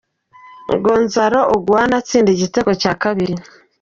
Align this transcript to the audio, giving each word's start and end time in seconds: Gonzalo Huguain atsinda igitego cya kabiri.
Gonzalo 0.83 1.39
Huguain 1.49 1.91
atsinda 1.99 2.29
igitego 2.33 2.71
cya 2.81 2.93
kabiri. 3.01 3.35